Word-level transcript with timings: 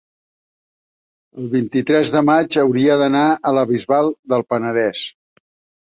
el 1.43 1.51
vint-i-tres 1.51 2.15
de 2.17 2.25
maig 2.31 2.59
hauria 2.65 2.99
d'anar 3.05 3.25
a 3.35 3.55
la 3.61 3.69
Bisbal 3.77 4.15
del 4.35 4.49
Penedès. 4.53 5.09